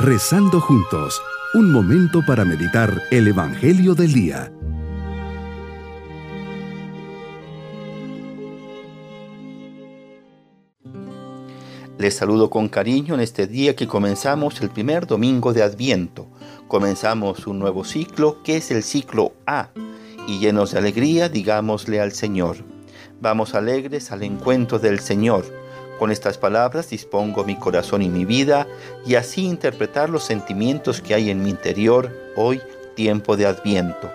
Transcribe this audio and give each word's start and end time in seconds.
Rezando 0.00 0.60
juntos, 0.60 1.20
un 1.54 1.72
momento 1.72 2.22
para 2.24 2.44
meditar 2.44 3.02
el 3.10 3.26
Evangelio 3.26 3.96
del 3.96 4.12
Día. 4.12 4.52
Les 11.98 12.14
saludo 12.14 12.48
con 12.48 12.68
cariño 12.68 13.14
en 13.14 13.20
este 13.20 13.48
día 13.48 13.74
que 13.74 13.88
comenzamos 13.88 14.60
el 14.60 14.70
primer 14.70 15.04
domingo 15.08 15.52
de 15.52 15.64
Adviento. 15.64 16.28
Comenzamos 16.68 17.48
un 17.48 17.58
nuevo 17.58 17.82
ciclo 17.82 18.40
que 18.44 18.58
es 18.58 18.70
el 18.70 18.84
ciclo 18.84 19.32
A 19.46 19.70
y 20.28 20.38
llenos 20.38 20.70
de 20.70 20.78
alegría 20.78 21.28
digámosle 21.28 22.00
al 22.00 22.12
Señor. 22.12 22.58
Vamos 23.20 23.56
alegres 23.56 24.12
al 24.12 24.22
encuentro 24.22 24.78
del 24.78 25.00
Señor 25.00 25.44
con 25.98 26.10
estas 26.10 26.38
palabras 26.38 26.90
dispongo 26.90 27.44
mi 27.44 27.56
corazón 27.56 28.02
y 28.02 28.08
mi 28.08 28.24
vida 28.24 28.66
y 29.04 29.16
así 29.16 29.44
interpretar 29.44 30.08
los 30.08 30.24
sentimientos 30.24 31.00
que 31.00 31.14
hay 31.14 31.30
en 31.30 31.42
mi 31.42 31.50
interior 31.50 32.10
hoy, 32.36 32.60
tiempo 32.94 33.36
de 33.36 33.46
adviento. 33.46 34.10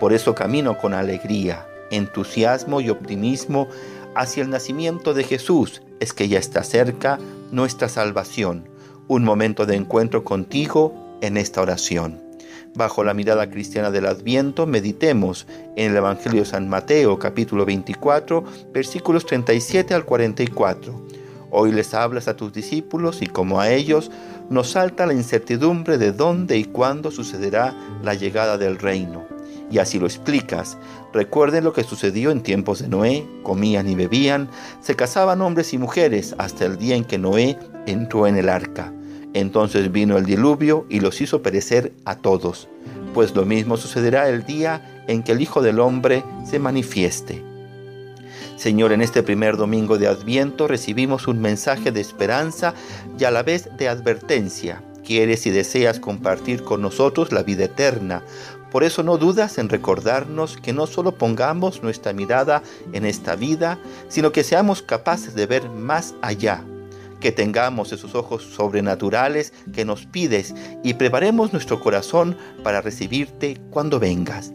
Por 0.00 0.12
eso 0.12 0.34
camino 0.34 0.78
con 0.78 0.94
alegría, 0.94 1.66
entusiasmo 1.90 2.80
y 2.80 2.90
optimismo 2.90 3.68
hacia 4.14 4.42
el 4.42 4.50
nacimiento 4.50 5.14
de 5.14 5.24
Jesús. 5.24 5.82
Es 6.00 6.12
que 6.12 6.28
ya 6.28 6.38
está 6.38 6.62
cerca 6.62 7.18
nuestra 7.50 7.88
salvación, 7.88 8.68
un 9.08 9.24
momento 9.24 9.66
de 9.66 9.76
encuentro 9.76 10.24
contigo 10.24 11.18
en 11.20 11.36
esta 11.36 11.62
oración. 11.62 12.22
Bajo 12.74 13.04
la 13.04 13.14
mirada 13.14 13.48
cristiana 13.48 13.92
del 13.92 14.06
Adviento, 14.06 14.66
meditemos 14.66 15.46
en 15.76 15.92
el 15.92 15.96
Evangelio 15.96 16.40
de 16.40 16.46
San 16.46 16.68
Mateo, 16.68 17.18
capítulo 17.20 17.64
24, 17.64 18.44
versículos 18.72 19.26
37 19.26 19.94
al 19.94 20.04
44 20.04 21.03
Hoy 21.56 21.70
les 21.70 21.94
hablas 21.94 22.26
a 22.26 22.34
tus 22.34 22.52
discípulos 22.52 23.22
y 23.22 23.28
como 23.28 23.60
a 23.60 23.70
ellos 23.70 24.10
nos 24.50 24.70
salta 24.70 25.06
la 25.06 25.14
incertidumbre 25.14 25.98
de 25.98 26.10
dónde 26.10 26.58
y 26.58 26.64
cuándo 26.64 27.12
sucederá 27.12 27.72
la 28.02 28.14
llegada 28.14 28.58
del 28.58 28.76
reino. 28.76 29.24
Y 29.70 29.78
así 29.78 30.00
lo 30.00 30.06
explicas. 30.06 30.76
Recuerden 31.12 31.62
lo 31.62 31.72
que 31.72 31.84
sucedió 31.84 32.32
en 32.32 32.42
tiempos 32.42 32.80
de 32.80 32.88
Noé, 32.88 33.24
comían 33.44 33.88
y 33.88 33.94
bebían, 33.94 34.50
se 34.80 34.96
casaban 34.96 35.42
hombres 35.42 35.72
y 35.72 35.78
mujeres 35.78 36.34
hasta 36.38 36.64
el 36.64 36.76
día 36.76 36.96
en 36.96 37.04
que 37.04 37.18
Noé 37.18 37.56
entró 37.86 38.26
en 38.26 38.36
el 38.36 38.48
arca. 38.48 38.92
Entonces 39.32 39.92
vino 39.92 40.18
el 40.18 40.26
diluvio 40.26 40.86
y 40.88 40.98
los 40.98 41.20
hizo 41.20 41.40
perecer 41.40 41.92
a 42.04 42.16
todos. 42.16 42.68
Pues 43.14 43.32
lo 43.36 43.44
mismo 43.44 43.76
sucederá 43.76 44.28
el 44.28 44.44
día 44.44 45.04
en 45.06 45.22
que 45.22 45.30
el 45.30 45.40
Hijo 45.40 45.62
del 45.62 45.78
Hombre 45.78 46.24
se 46.44 46.58
manifieste. 46.58 47.53
Señor, 48.56 48.92
en 48.92 49.02
este 49.02 49.22
primer 49.22 49.56
domingo 49.56 49.98
de 49.98 50.06
Adviento 50.06 50.68
recibimos 50.68 51.26
un 51.26 51.40
mensaje 51.40 51.90
de 51.90 52.00
esperanza 52.00 52.72
y 53.18 53.24
a 53.24 53.30
la 53.30 53.42
vez 53.42 53.68
de 53.76 53.88
advertencia. 53.88 54.82
Quieres 55.04 55.46
y 55.46 55.50
deseas 55.50 56.00
compartir 56.00 56.62
con 56.62 56.80
nosotros 56.80 57.32
la 57.32 57.42
vida 57.42 57.64
eterna. 57.64 58.22
Por 58.70 58.84
eso 58.84 59.02
no 59.02 59.18
dudas 59.18 59.58
en 59.58 59.68
recordarnos 59.68 60.56
que 60.56 60.72
no 60.72 60.86
solo 60.86 61.12
pongamos 61.12 61.82
nuestra 61.82 62.12
mirada 62.12 62.62
en 62.92 63.04
esta 63.04 63.36
vida, 63.36 63.78
sino 64.08 64.32
que 64.32 64.44
seamos 64.44 64.82
capaces 64.82 65.34
de 65.34 65.46
ver 65.46 65.68
más 65.68 66.14
allá, 66.22 66.64
que 67.20 67.32
tengamos 67.32 67.92
esos 67.92 68.14
ojos 68.14 68.44
sobrenaturales 68.44 69.52
que 69.72 69.84
nos 69.84 70.06
pides 70.06 70.54
y 70.82 70.94
preparemos 70.94 71.52
nuestro 71.52 71.80
corazón 71.80 72.36
para 72.62 72.80
recibirte 72.80 73.60
cuando 73.70 74.00
vengas. 74.00 74.52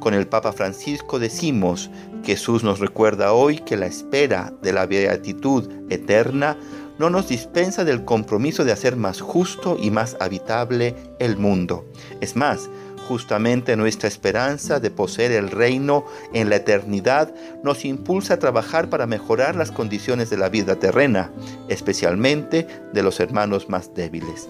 Con 0.00 0.14
el 0.14 0.26
Papa 0.26 0.52
Francisco 0.52 1.18
decimos, 1.18 1.90
Jesús 2.24 2.64
nos 2.64 2.80
recuerda 2.80 3.34
hoy 3.34 3.58
que 3.58 3.76
la 3.76 3.86
espera 3.86 4.52
de 4.62 4.72
la 4.72 4.86
beatitud 4.86 5.70
eterna 5.90 6.56
no 6.98 7.10
nos 7.10 7.28
dispensa 7.28 7.84
del 7.84 8.04
compromiso 8.06 8.64
de 8.64 8.72
hacer 8.72 8.96
más 8.96 9.20
justo 9.20 9.76
y 9.80 9.90
más 9.90 10.16
habitable 10.18 10.94
el 11.18 11.36
mundo. 11.36 11.84
Es 12.22 12.34
más, 12.34 12.70
justamente 13.08 13.76
nuestra 13.76 14.08
esperanza 14.08 14.80
de 14.80 14.90
poseer 14.90 15.32
el 15.32 15.50
reino 15.50 16.04
en 16.32 16.48
la 16.48 16.56
eternidad 16.56 17.34
nos 17.64 17.84
impulsa 17.84 18.34
a 18.34 18.38
trabajar 18.38 18.88
para 18.88 19.06
mejorar 19.06 19.56
las 19.56 19.72
condiciones 19.72 20.30
de 20.30 20.36
la 20.36 20.48
vida 20.48 20.76
terrena, 20.76 21.32
especialmente 21.68 22.66
de 22.92 23.02
los 23.02 23.18
hermanos 23.20 23.68
más 23.68 23.94
débiles. 23.94 24.48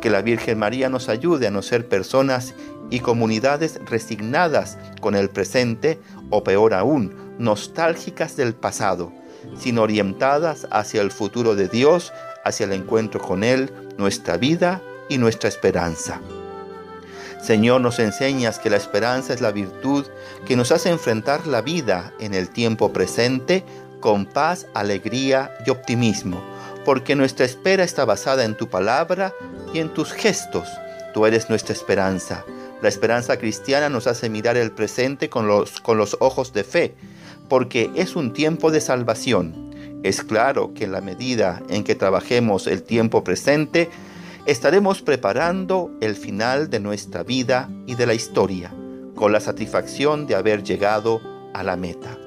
Que 0.00 0.10
la 0.10 0.20
Virgen 0.20 0.58
María 0.58 0.88
nos 0.88 1.08
ayude 1.08 1.46
a 1.46 1.52
no 1.52 1.62
ser 1.62 1.88
personas 1.88 2.54
y 2.92 3.00
comunidades 3.00 3.80
resignadas 3.86 4.76
con 5.00 5.14
el 5.14 5.30
presente 5.30 5.98
o 6.28 6.44
peor 6.44 6.74
aún, 6.74 7.34
nostálgicas 7.38 8.36
del 8.36 8.54
pasado, 8.54 9.10
sino 9.56 9.80
orientadas 9.80 10.68
hacia 10.70 11.00
el 11.00 11.10
futuro 11.10 11.56
de 11.56 11.68
Dios, 11.68 12.12
hacia 12.44 12.66
el 12.66 12.72
encuentro 12.72 13.18
con 13.18 13.44
Él, 13.44 13.72
nuestra 13.96 14.36
vida 14.36 14.82
y 15.08 15.16
nuestra 15.16 15.48
esperanza. 15.48 16.20
Señor, 17.42 17.80
nos 17.80 17.98
enseñas 17.98 18.58
que 18.58 18.68
la 18.68 18.76
esperanza 18.76 19.32
es 19.32 19.40
la 19.40 19.52
virtud 19.52 20.06
que 20.46 20.54
nos 20.54 20.70
hace 20.70 20.90
enfrentar 20.90 21.46
la 21.46 21.62
vida 21.62 22.12
en 22.20 22.34
el 22.34 22.50
tiempo 22.50 22.92
presente 22.92 23.64
con 24.00 24.26
paz, 24.26 24.66
alegría 24.74 25.50
y 25.64 25.70
optimismo, 25.70 26.42
porque 26.84 27.16
nuestra 27.16 27.46
espera 27.46 27.84
está 27.84 28.04
basada 28.04 28.44
en 28.44 28.54
tu 28.54 28.68
palabra 28.68 29.32
y 29.72 29.78
en 29.78 29.88
tus 29.94 30.12
gestos. 30.12 30.68
Tú 31.14 31.24
eres 31.24 31.48
nuestra 31.48 31.72
esperanza. 31.72 32.44
La 32.82 32.88
esperanza 32.88 33.38
cristiana 33.38 33.88
nos 33.88 34.08
hace 34.08 34.28
mirar 34.28 34.56
el 34.56 34.72
presente 34.72 35.28
con 35.28 35.46
los, 35.46 35.80
con 35.80 35.98
los 35.98 36.16
ojos 36.18 36.52
de 36.52 36.64
fe, 36.64 36.94
porque 37.48 37.92
es 37.94 38.16
un 38.16 38.32
tiempo 38.32 38.72
de 38.72 38.80
salvación. 38.80 39.70
Es 40.02 40.24
claro 40.24 40.74
que 40.74 40.84
en 40.84 40.92
la 40.92 41.00
medida 41.00 41.62
en 41.68 41.84
que 41.84 41.94
trabajemos 41.94 42.66
el 42.66 42.82
tiempo 42.82 43.22
presente, 43.22 43.88
estaremos 44.46 45.00
preparando 45.00 45.92
el 46.00 46.16
final 46.16 46.70
de 46.70 46.80
nuestra 46.80 47.22
vida 47.22 47.70
y 47.86 47.94
de 47.94 48.06
la 48.06 48.14
historia, 48.14 48.74
con 49.14 49.30
la 49.30 49.38
satisfacción 49.38 50.26
de 50.26 50.34
haber 50.34 50.64
llegado 50.64 51.20
a 51.54 51.62
la 51.62 51.76
meta. 51.76 52.18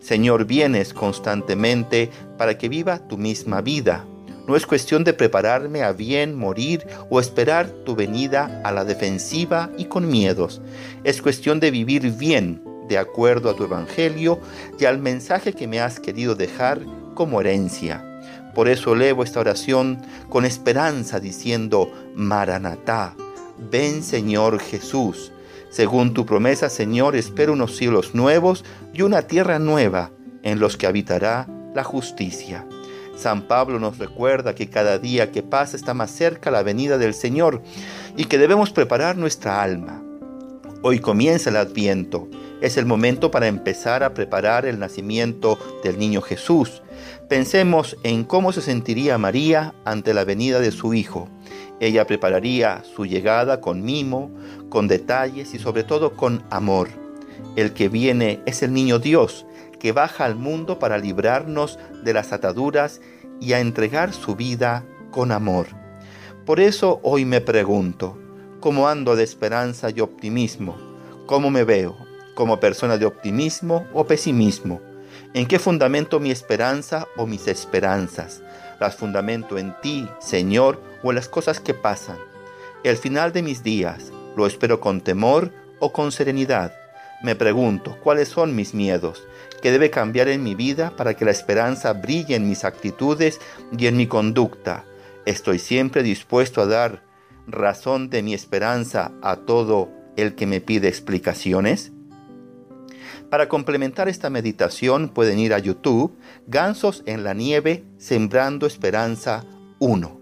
Señor, 0.00 0.46
vienes 0.46 0.94
constantemente 0.94 2.10
para 2.38 2.56
que 2.56 2.70
viva 2.70 3.06
tu 3.08 3.18
misma 3.18 3.60
vida 3.60 4.06
no 4.48 4.56
es 4.56 4.66
cuestión 4.66 5.04
de 5.04 5.12
prepararme 5.12 5.82
a 5.82 5.92
bien 5.92 6.34
morir 6.34 6.86
o 7.10 7.20
esperar 7.20 7.68
tu 7.84 7.94
venida 7.94 8.62
a 8.64 8.72
la 8.72 8.86
defensiva 8.86 9.70
y 9.76 9.84
con 9.84 10.08
miedos. 10.08 10.62
Es 11.04 11.20
cuestión 11.20 11.60
de 11.60 11.70
vivir 11.70 12.10
bien 12.12 12.62
de 12.88 12.96
acuerdo 12.96 13.50
a 13.50 13.54
tu 13.54 13.64
evangelio 13.64 14.40
y 14.80 14.86
al 14.86 14.98
mensaje 14.98 15.52
que 15.52 15.68
me 15.68 15.80
has 15.80 16.00
querido 16.00 16.34
dejar 16.34 16.80
como 17.14 17.42
herencia. 17.42 18.02
Por 18.54 18.70
eso 18.70 18.94
elevo 18.94 19.22
esta 19.22 19.40
oración 19.40 20.00
con 20.30 20.46
esperanza 20.46 21.20
diciendo, 21.20 21.92
Maranatá, 22.14 23.14
ven 23.70 24.02
Señor 24.02 24.60
Jesús. 24.60 25.30
Según 25.68 26.14
tu 26.14 26.24
promesa, 26.24 26.70
Señor, 26.70 27.16
espero 27.16 27.52
unos 27.52 27.76
cielos 27.76 28.14
nuevos 28.14 28.64
y 28.94 29.02
una 29.02 29.20
tierra 29.22 29.58
nueva 29.58 30.10
en 30.42 30.58
los 30.58 30.78
que 30.78 30.86
habitará 30.86 31.46
la 31.74 31.84
justicia. 31.84 32.64
San 33.18 33.42
Pablo 33.42 33.80
nos 33.80 33.98
recuerda 33.98 34.54
que 34.54 34.70
cada 34.70 34.98
día 34.98 35.32
que 35.32 35.42
pasa 35.42 35.76
está 35.76 35.92
más 35.92 36.12
cerca 36.12 36.52
la 36.52 36.62
venida 36.62 36.98
del 36.98 37.14
Señor 37.14 37.62
y 38.16 38.26
que 38.26 38.38
debemos 38.38 38.70
preparar 38.70 39.16
nuestra 39.16 39.60
alma. 39.60 40.00
Hoy 40.82 41.00
comienza 41.00 41.50
el 41.50 41.56
adviento. 41.56 42.28
Es 42.60 42.76
el 42.76 42.86
momento 42.86 43.32
para 43.32 43.48
empezar 43.48 44.04
a 44.04 44.14
preparar 44.14 44.66
el 44.66 44.78
nacimiento 44.78 45.58
del 45.82 45.98
niño 45.98 46.20
Jesús. 46.20 46.82
Pensemos 47.28 47.96
en 48.04 48.22
cómo 48.22 48.52
se 48.52 48.62
sentiría 48.62 49.18
María 49.18 49.74
ante 49.84 50.14
la 50.14 50.24
venida 50.24 50.60
de 50.60 50.70
su 50.70 50.94
Hijo. 50.94 51.28
Ella 51.80 52.06
prepararía 52.06 52.84
su 52.94 53.04
llegada 53.04 53.60
con 53.60 53.84
mimo, 53.84 54.30
con 54.68 54.86
detalles 54.86 55.54
y 55.54 55.58
sobre 55.58 55.82
todo 55.82 56.12
con 56.12 56.44
amor. 56.50 56.88
El 57.56 57.72
que 57.72 57.88
viene 57.88 58.40
es 58.46 58.62
el 58.62 58.72
niño 58.72 59.00
Dios, 59.00 59.44
que 59.78 59.92
baja 59.92 60.24
al 60.24 60.36
mundo 60.36 60.78
para 60.78 60.98
librarnos 60.98 61.78
de 62.02 62.12
las 62.12 62.32
ataduras 62.32 63.00
y 63.40 63.52
a 63.52 63.60
entregar 63.60 64.12
su 64.12 64.36
vida 64.36 64.84
con 65.10 65.32
amor. 65.32 65.66
Por 66.44 66.60
eso 66.60 67.00
hoy 67.02 67.24
me 67.24 67.40
pregunto, 67.40 68.18
¿cómo 68.60 68.88
ando 68.88 69.16
de 69.16 69.24
esperanza 69.24 69.90
y 69.90 70.00
optimismo? 70.00 70.76
¿Cómo 71.26 71.50
me 71.50 71.64
veo? 71.64 71.96
¿Como 72.34 72.60
persona 72.60 72.96
de 72.96 73.06
optimismo 73.06 73.86
o 73.92 74.06
pesimismo? 74.06 74.80
¿En 75.34 75.46
qué 75.46 75.58
fundamento 75.58 76.20
mi 76.20 76.30
esperanza 76.30 77.06
o 77.16 77.26
mis 77.26 77.46
esperanzas? 77.48 78.42
¿Las 78.80 78.96
fundamento 78.96 79.58
en 79.58 79.74
ti, 79.82 80.08
Señor, 80.20 80.80
o 81.02 81.10
en 81.10 81.16
las 81.16 81.28
cosas 81.28 81.60
que 81.60 81.74
pasan? 81.74 82.16
El 82.82 82.96
final 82.96 83.32
de 83.32 83.42
mis 83.42 83.62
días, 83.62 84.12
¿lo 84.36 84.46
espero 84.46 84.80
con 84.80 85.00
temor 85.00 85.52
o 85.80 85.92
con 85.92 86.12
serenidad? 86.12 86.77
Me 87.20 87.34
pregunto, 87.34 87.96
¿cuáles 88.00 88.28
son 88.28 88.54
mis 88.54 88.74
miedos? 88.74 89.26
¿Qué 89.60 89.72
debe 89.72 89.90
cambiar 89.90 90.28
en 90.28 90.44
mi 90.44 90.54
vida 90.54 90.94
para 90.96 91.14
que 91.14 91.24
la 91.24 91.32
esperanza 91.32 91.92
brille 91.92 92.36
en 92.36 92.48
mis 92.48 92.64
actitudes 92.64 93.40
y 93.76 93.86
en 93.86 93.96
mi 93.96 94.06
conducta? 94.06 94.84
¿Estoy 95.26 95.58
siempre 95.58 96.04
dispuesto 96.04 96.60
a 96.60 96.66
dar 96.66 97.02
razón 97.48 98.08
de 98.08 98.22
mi 98.22 98.34
esperanza 98.34 99.10
a 99.20 99.36
todo 99.36 99.88
el 100.16 100.36
que 100.36 100.46
me 100.46 100.60
pide 100.60 100.86
explicaciones? 100.86 101.90
Para 103.30 103.48
complementar 103.48 104.08
esta 104.08 104.30
meditación 104.30 105.08
pueden 105.08 105.40
ir 105.40 105.54
a 105.54 105.58
YouTube, 105.58 106.16
Gansos 106.46 107.02
en 107.04 107.24
la 107.24 107.34
Nieve, 107.34 107.84
Sembrando 107.98 108.64
Esperanza 108.66 109.44
1. 109.80 110.20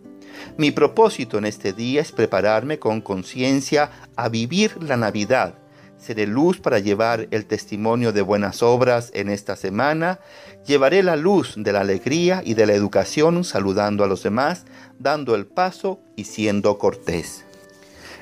Mi 0.56 0.70
propósito 0.70 1.36
en 1.36 1.44
este 1.44 1.74
día 1.74 2.00
es 2.00 2.10
prepararme 2.10 2.78
con 2.78 3.02
conciencia 3.02 3.90
a 4.16 4.30
vivir 4.30 4.82
la 4.82 4.96
Navidad. 4.96 5.58
Seré 5.98 6.26
luz 6.26 6.60
para 6.60 6.78
llevar 6.78 7.26
el 7.30 7.46
testimonio 7.46 8.12
de 8.12 8.22
buenas 8.22 8.62
obras 8.62 9.10
en 9.14 9.28
esta 9.28 9.56
semana. 9.56 10.20
Llevaré 10.66 11.02
la 11.02 11.16
luz 11.16 11.54
de 11.56 11.72
la 11.72 11.80
alegría 11.80 12.42
y 12.44 12.54
de 12.54 12.66
la 12.66 12.74
educación 12.74 13.44
saludando 13.44 14.04
a 14.04 14.06
los 14.06 14.22
demás, 14.22 14.66
dando 14.98 15.34
el 15.34 15.46
paso 15.46 16.00
y 16.14 16.24
siendo 16.24 16.78
cortés. 16.78 17.44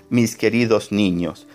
Mis 0.09 0.37
queridos 0.37 0.93
niños, 0.93 1.47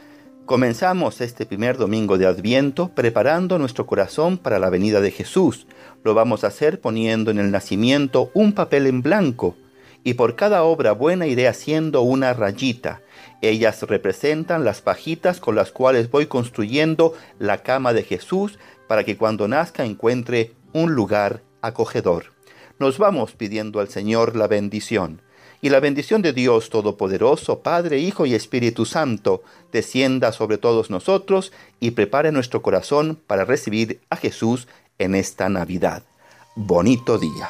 Comenzamos 0.49 1.21
este 1.21 1.45
primer 1.45 1.77
domingo 1.77 2.17
de 2.17 2.25
Adviento 2.25 2.89
preparando 2.95 3.59
nuestro 3.59 3.85
corazón 3.85 4.39
para 4.39 4.57
la 4.57 4.71
venida 4.71 4.99
de 4.99 5.11
Jesús. 5.11 5.67
Lo 6.03 6.15
vamos 6.15 6.43
a 6.43 6.47
hacer 6.47 6.81
poniendo 6.81 7.29
en 7.29 7.37
el 7.37 7.51
nacimiento 7.51 8.31
un 8.33 8.53
papel 8.53 8.87
en 8.87 9.03
blanco 9.03 9.55
y 10.03 10.15
por 10.15 10.35
cada 10.35 10.63
obra 10.63 10.93
buena 10.93 11.27
iré 11.27 11.47
haciendo 11.47 12.01
una 12.01 12.33
rayita. 12.33 13.03
Ellas 13.41 13.81
representan 13.83 14.65
las 14.65 14.81
pajitas 14.81 15.39
con 15.39 15.55
las 15.55 15.71
cuales 15.71 16.11
voy 16.11 16.27
construyendo 16.27 17.13
la 17.39 17.63
cama 17.63 17.93
de 17.93 18.03
Jesús 18.03 18.59
para 18.87 19.03
que 19.03 19.17
cuando 19.17 19.47
nazca 19.47 19.85
encuentre 19.85 20.53
un 20.73 20.93
lugar 20.93 21.41
acogedor. 21.61 22.33
Nos 22.79 22.97
vamos 22.97 23.33
pidiendo 23.33 23.79
al 23.79 23.89
Señor 23.89 24.35
la 24.35 24.47
bendición 24.47 25.21
y 25.61 25.69
la 25.69 25.79
bendición 25.79 26.21
de 26.21 26.33
Dios 26.33 26.69
Todopoderoso, 26.69 27.59
Padre, 27.59 27.99
Hijo 27.99 28.25
y 28.25 28.33
Espíritu 28.33 28.85
Santo, 28.85 29.43
descienda 29.71 30.31
sobre 30.31 30.57
todos 30.57 30.89
nosotros 30.89 31.51
y 31.79 31.91
prepare 31.91 32.31
nuestro 32.31 32.61
corazón 32.61 33.19
para 33.27 33.45
recibir 33.45 33.99
a 34.09 34.15
Jesús 34.15 34.67
en 34.97 35.15
esta 35.15 35.49
Navidad. 35.49 36.03
Bonito 36.55 37.17
día. 37.17 37.49